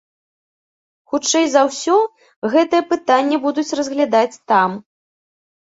Хутчэй 1.11 1.45
за 1.55 1.61
ўсё, 1.69 1.97
гэтае 2.55 2.81
пытанне 2.95 3.37
будуць 3.47 3.69
разглядаць 3.81 4.41
там. 4.55 4.69